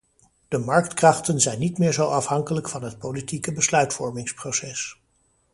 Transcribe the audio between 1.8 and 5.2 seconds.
zo afhankelijk van het politieke besluitvormingsproces.